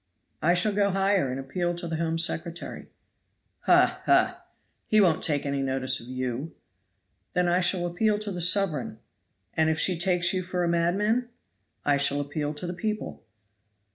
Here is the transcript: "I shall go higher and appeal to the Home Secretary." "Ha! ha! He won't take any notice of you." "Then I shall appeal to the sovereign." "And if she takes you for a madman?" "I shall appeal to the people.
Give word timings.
"I 0.41 0.55
shall 0.55 0.73
go 0.73 0.89
higher 0.89 1.29
and 1.29 1.39
appeal 1.39 1.75
to 1.75 1.87
the 1.87 1.97
Home 1.97 2.17
Secretary." 2.17 2.87
"Ha! 3.67 4.01
ha! 4.07 4.43
He 4.87 4.99
won't 4.99 5.23
take 5.23 5.45
any 5.45 5.61
notice 5.61 5.99
of 5.99 6.07
you." 6.07 6.55
"Then 7.33 7.47
I 7.47 7.59
shall 7.61 7.85
appeal 7.85 8.17
to 8.17 8.31
the 8.31 8.41
sovereign." 8.41 8.97
"And 9.53 9.69
if 9.69 9.77
she 9.79 9.99
takes 9.99 10.33
you 10.33 10.41
for 10.41 10.63
a 10.63 10.67
madman?" 10.67 11.29
"I 11.85 11.97
shall 11.97 12.19
appeal 12.19 12.55
to 12.55 12.65
the 12.65 12.73
people. 12.73 13.21